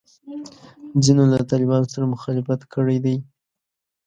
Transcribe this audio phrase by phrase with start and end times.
[1.03, 3.17] ځینو له طالبانو سره مخالفت کړی دی.